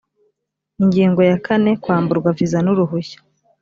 ingingo 0.81 1.21
ya 1.29 1.37
kane 1.45 1.71
kwamburwa 1.83 2.29
viza 2.37 2.59
n 2.61 2.67
uruhushya 2.73 3.19